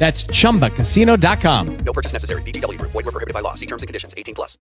[0.00, 1.76] That's chumbacasino.com.
[1.84, 2.40] No purchase necessary.
[2.40, 2.92] VGW Group.
[2.92, 3.52] Void were prohibited by law.
[3.52, 4.14] See terms and conditions.
[4.16, 4.56] 18 plus.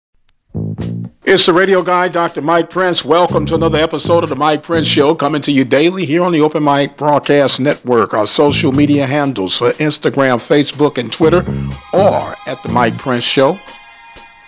[1.23, 2.43] It's the radio guy, Dr.
[2.43, 3.05] Mike Prince.
[3.05, 6.33] Welcome to another episode of the Mike Prince Show, coming to you daily here on
[6.33, 8.15] the Open Mic Broadcast Network.
[8.15, 11.45] Our social media handles for Instagram, Facebook, and Twitter
[11.93, 13.61] are at the Mike Prince Show.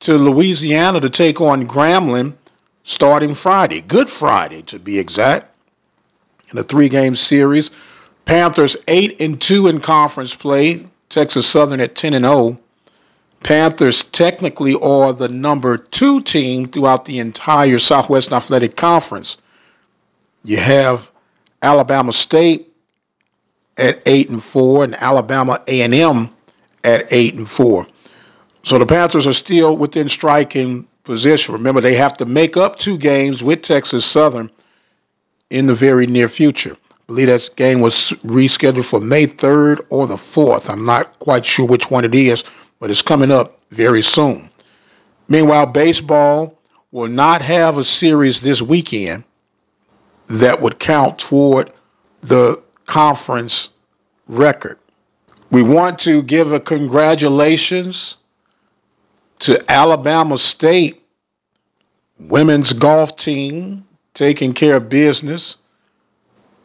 [0.00, 2.34] to Louisiana to take on Grambling
[2.84, 5.54] starting Friday, Good Friday to be exact,
[6.50, 7.70] in a three-game series.
[8.24, 12.58] Panthers 8 and 2 in conference play, Texas Southern at 10 and 0.
[13.44, 19.36] Panthers technically are the number 2 team throughout the entire Southwest Athletic Conference.
[20.44, 21.12] You have
[21.62, 22.72] Alabama State
[23.76, 26.30] at 8 and 4 and Alabama A&M
[26.82, 27.86] at 8 and 4.
[28.62, 31.52] So the Panthers are still within striking position.
[31.52, 34.50] Remember they have to make up two games with Texas Southern
[35.50, 36.78] in the very near future.
[36.90, 40.70] I believe that game was rescheduled for May 3rd or the 4th.
[40.70, 42.42] I'm not quite sure which one it is,
[42.84, 44.50] but it's coming up very soon.
[45.26, 46.58] Meanwhile, baseball
[46.92, 49.24] will not have a series this weekend
[50.26, 51.72] that would count toward
[52.20, 53.70] the conference
[54.26, 54.78] record.
[55.50, 58.18] We want to give a congratulations
[59.38, 61.02] to Alabama State
[62.18, 65.56] women's golf team taking care of business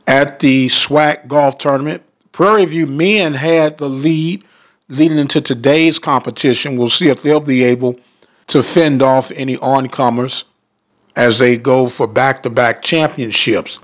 [0.05, 2.03] at the SWAC golf tournament.
[2.33, 4.43] Prairie View men had the lead
[4.89, 6.75] leading into today's competition.
[6.75, 7.99] We'll see if they'll be able
[8.47, 10.43] to fend off any oncomers
[11.15, 13.79] as they go for back to back championships.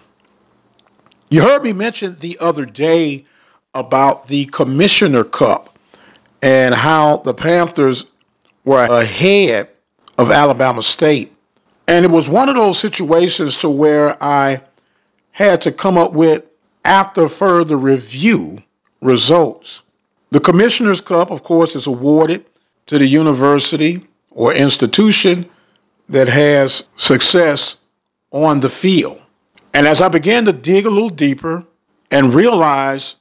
[1.29, 3.25] You heard me mention the other day
[3.73, 5.77] about the Commissioner Cup
[6.41, 8.05] and how the Panthers
[8.63, 9.69] were ahead
[10.17, 11.35] of Alabama State.
[11.87, 14.61] And it was one of those situations to where I
[15.31, 16.43] had to come up with,
[16.83, 18.63] after further review,
[19.01, 19.81] results.
[20.35, 22.45] The Commissioner's Cup, of course, is awarded
[22.87, 25.49] to the university or institution
[26.09, 27.77] that has success
[28.31, 29.21] on the field.
[29.73, 31.63] And as I began to dig a little deeper
[32.11, 33.15] and realize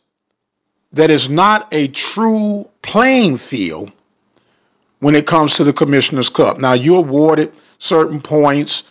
[0.94, 3.92] that it's not a true playing field
[4.98, 6.58] when it comes to the Commissioner's Cup.
[6.58, 8.82] Now, you're awarded certain points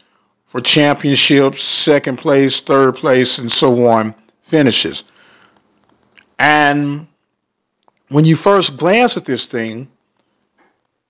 [0.45, 5.03] for championships, second place, third place, and so on finishes.
[6.39, 7.07] And
[8.13, 9.89] when you first glance at this thing,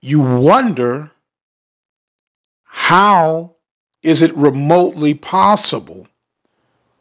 [0.01, 1.11] you wonder
[2.63, 3.55] how
[4.01, 6.07] is it remotely possible?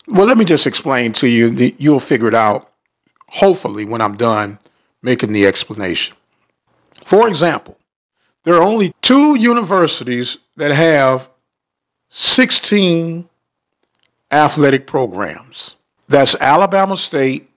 [0.08, 1.72] Well, let me just explain to you.
[1.78, 2.68] You'll figure it out
[3.28, 4.58] hopefully, when I'm done
[5.02, 6.16] making the explanation.
[7.04, 7.78] For example,
[8.42, 11.30] there are only two universities that have
[12.10, 13.28] 16
[14.32, 15.76] athletic programs.
[16.08, 17.48] That's Alabama State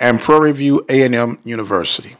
[0.00, 2.16] and Prairie View A&M University.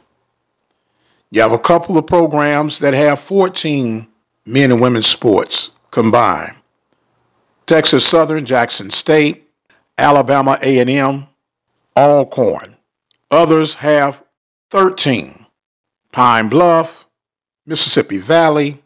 [1.31, 4.07] You have a couple of programs that have 14
[4.45, 6.55] men and women's sports combined.
[7.65, 9.49] Texas Southern, Jackson State,
[9.97, 11.27] Alabama A&M,
[11.95, 12.75] Alcorn.
[13.29, 14.23] Others have
[14.69, 15.45] 13.
[16.11, 17.07] Pine Bluff,
[17.65, 18.81] Mississippi Valley,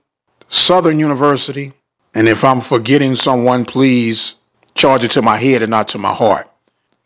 [0.47, 1.73] Southern University,
[2.13, 4.35] and if I'm forgetting someone, please
[4.75, 6.47] charge it to my head and not to my heart.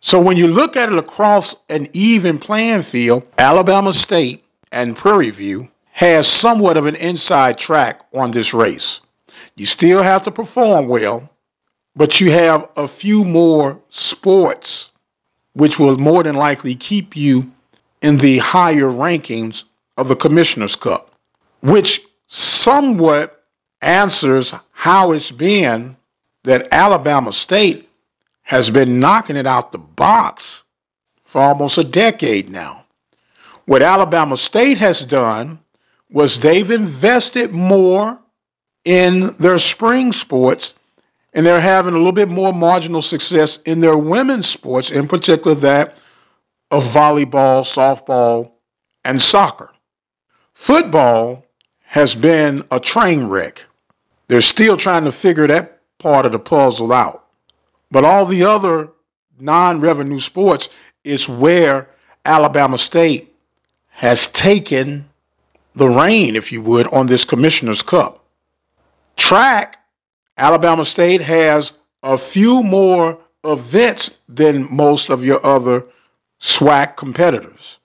[0.02, 5.32] So when you look at it across an even playing field, Alabama State and Prairie
[5.32, 9.02] View has somewhat of an inside track on this race.
[9.56, 11.30] You still have to perform well,
[11.96, 14.92] but you have a few more sports
[15.54, 17.52] which will more than likely keep you
[18.02, 19.66] in the higher rankings
[19.98, 21.14] of the Commissioner's Cup,
[21.60, 23.44] which somewhat
[23.82, 25.98] answers how it's been
[26.44, 27.89] that Alabama State
[28.50, 30.64] has been knocking it out the box
[31.24, 32.84] for almost a decade now.
[33.66, 35.60] What Alabama State has done
[36.10, 38.20] was they've invested more
[38.84, 40.74] in their spring sports
[41.32, 45.56] and they're having a little bit more marginal success in their women's sports, in particular
[45.58, 45.98] that
[46.72, 48.54] of volleyball, softball,
[49.06, 49.72] and soccer.
[50.56, 51.46] Football
[51.84, 53.64] has been a train wreck.
[54.26, 57.29] They're still trying to figure that part of the puzzle out.
[57.92, 58.90] But all the other
[59.40, 60.70] non revenue sports
[61.04, 61.90] is where
[62.26, 63.34] Alabama State
[63.90, 65.10] has taken
[65.76, 68.24] the reign, if you would, on this Commissioner's Cup.
[69.16, 69.78] Track,
[70.38, 75.86] Alabama State has a few more events than most of your other
[76.40, 77.80] SWAC competitors,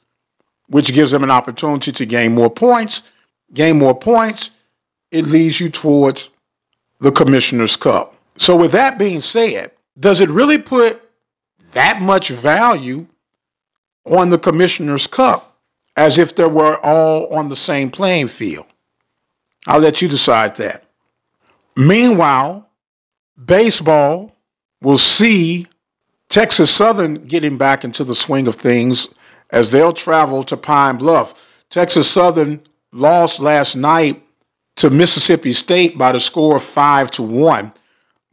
[0.68, 3.02] which gives them an opportunity to gain more points.
[3.52, 4.50] Gain more points,
[5.10, 6.30] it leads you towards
[7.00, 8.16] the Commissioner's Cup.
[8.36, 11.00] So, with that being said, does it really put
[11.72, 13.06] that much value
[14.04, 15.56] on the Commissioner's Cup
[15.96, 18.66] as if they were all on the same playing field?
[19.66, 20.84] I'll let you decide that.
[21.76, 22.68] Meanwhile,
[23.42, 24.36] baseball
[24.80, 25.66] will see
[26.28, 29.08] Texas Southern getting back into the swing of things
[29.50, 31.34] as they'll travel to Pine Bluff.
[31.70, 32.60] Texas Southern
[32.92, 34.22] lost last night
[34.76, 37.72] to Mississippi State by the score of 5 to 1,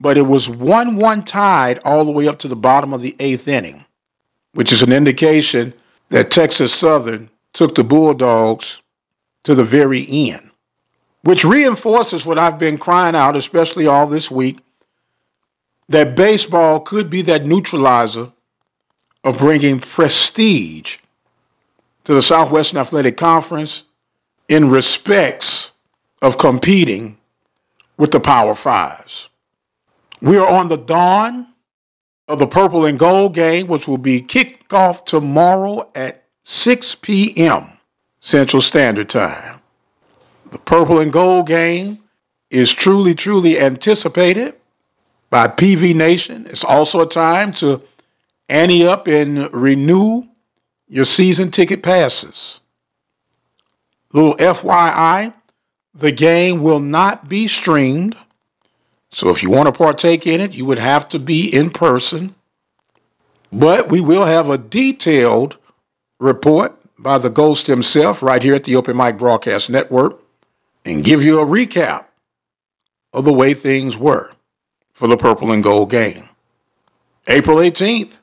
[0.01, 3.15] but it was 1 1 tied all the way up to the bottom of the
[3.19, 3.85] eighth inning,
[4.53, 5.73] which is an indication
[6.09, 8.81] that Texas Southern took the Bulldogs
[9.43, 10.49] to the very end,
[11.21, 14.59] which reinforces what I've been crying out, especially all this week,
[15.89, 18.31] that baseball could be that neutralizer
[19.23, 20.97] of bringing prestige
[22.05, 23.83] to the Southwestern Athletic Conference
[24.49, 25.73] in respects
[26.23, 27.17] of competing
[27.97, 29.29] with the Power Fives.
[30.21, 31.47] We are on the dawn
[32.27, 37.71] of the Purple and Gold game, which will be kicked off tomorrow at 6 p.m.
[38.19, 39.59] Central Standard Time.
[40.51, 41.99] The Purple and Gold game
[42.49, 44.55] is truly, truly anticipated
[45.29, 46.45] by PV Nation.
[46.45, 47.81] It's also a time to
[48.47, 50.23] ante up and renew
[50.87, 52.59] your season ticket passes.
[54.13, 55.33] Little FYI,
[55.95, 58.17] the game will not be streamed.
[59.11, 62.33] So if you want to partake in it, you would have to be in person.
[63.51, 65.57] But we will have a detailed
[66.19, 70.21] report by the ghost himself right here at the Open Mic Broadcast Network
[70.85, 72.05] and give you a recap
[73.11, 74.31] of the way things were
[74.93, 76.29] for the Purple and Gold game.
[77.27, 78.19] April 18th,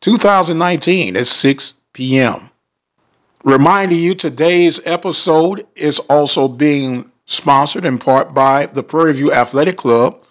[0.00, 2.50] 2019 at 6 p.m.
[3.44, 9.76] Reminding you today's episode is also being sponsored in part by the Prairie View Athletic
[9.76, 10.24] Club,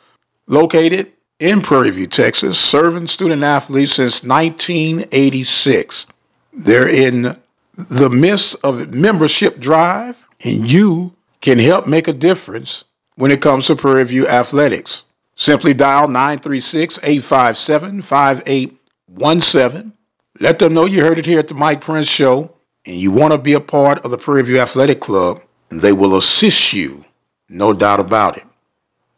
[0.48, 6.08] located in Prairie View, Texas, serving student athletes since 1986.
[6.52, 7.38] They're in
[7.78, 12.84] the midst of membership drive, and you can help make a difference
[13.16, 15.04] when it comes to Prairie View athletics.
[15.36, 19.94] Simply dial 936 857 5817.
[20.40, 23.34] Let them know you heard it here at the Mike Prince Show and you want
[23.34, 27.06] to be a part of the Prairie View Athletic Club, and they will assist you,
[27.50, 28.44] no doubt about it.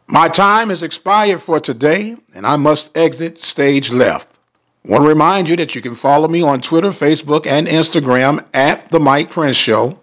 [0.08, 4.34] My time has expired for today, and I must exit stage left.
[4.86, 8.46] I want to remind you that you can follow me on Twitter, Facebook, and Instagram
[8.54, 10.00] at The Mike Prince Show,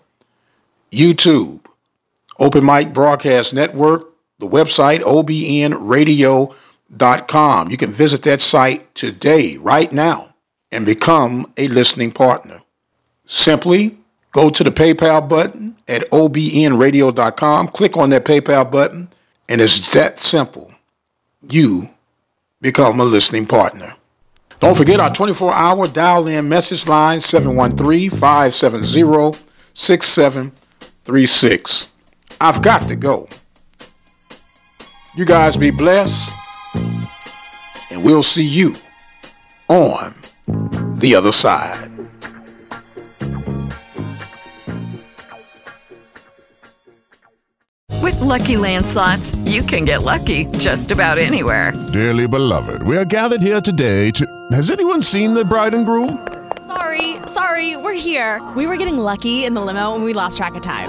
[0.92, 1.64] YouTube,
[2.38, 4.09] Open Mic Broadcast Network,
[4.40, 7.70] the website obnradio.com.
[7.70, 10.34] You can visit that site today, right now,
[10.72, 12.60] and become a listening partner.
[13.26, 13.96] Simply
[14.32, 19.08] go to the PayPal button at obnradio.com, click on that PayPal button,
[19.48, 20.74] and it's that simple.
[21.48, 21.88] You
[22.60, 23.94] become a listening partner.
[24.58, 29.38] Don't forget our 24 hour dial in message line 713 570
[29.74, 31.86] 6736.
[32.40, 33.28] I've got to go.
[35.12, 36.32] You guys be blessed,
[37.90, 38.74] and we'll see you
[39.68, 40.14] on
[40.46, 41.90] the other side.
[48.00, 51.72] With Lucky Land slots, you can get lucky just about anywhere.
[51.92, 54.48] Dearly beloved, we are gathered here today to.
[54.52, 56.24] Has anyone seen the bride and groom?
[56.68, 58.40] Sorry, sorry, we're here.
[58.54, 60.88] We were getting lucky in the limo and we lost track of time.